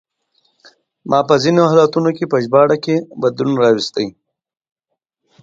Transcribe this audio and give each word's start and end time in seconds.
ما 1.09 1.19
په 1.27 1.35
ځینو 1.43 1.63
حالتونو 1.71 2.09
کې 2.17 2.25
په 2.31 2.37
ژباړه 2.43 2.77
کې 2.83 2.95
بدلون 3.21 3.53
راوستی. 3.63 4.07